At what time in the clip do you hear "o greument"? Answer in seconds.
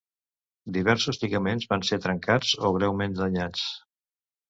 2.71-3.19